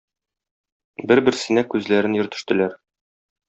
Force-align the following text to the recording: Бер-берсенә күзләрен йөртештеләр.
Бер-берсенә 1.11 1.67
күзләрен 1.77 2.19
йөртештеләр. 2.21 2.79